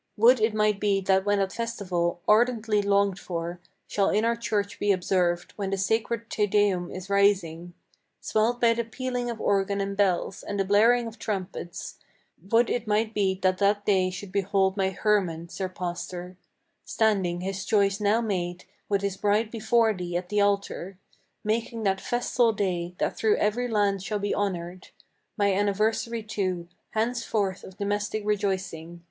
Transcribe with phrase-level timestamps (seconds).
[0.17, 4.79] Would it might be that when that festival, ardently longed for, Shall in our church
[4.79, 7.75] be observed, when the sacred Te Deum is rising,
[8.19, 11.99] Swelled by the pealing of organ and bells, and the blaring of trumpets,
[12.49, 16.35] Would it might be that that day should behold my Hermann, sir pastor,
[16.83, 20.97] Standing, his choice now made, with his bride before thee at the altar,
[21.43, 24.87] Making that festal day, that through every land shall be honored,
[25.37, 28.99] My anniversary, too, henceforth of domestic rejoicing!